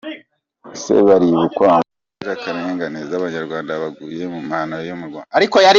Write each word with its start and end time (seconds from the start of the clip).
–Ese 0.73 0.93
baribukwa 1.07 1.71
munzirakarengane 1.85 2.99
z’abanyarwanda 3.09 3.81
baguye 3.83 4.23
mu 4.33 4.39
mahano 4.49 4.75
yo 4.89 4.95
mu 4.99 5.05
Rwanda? 5.09 5.33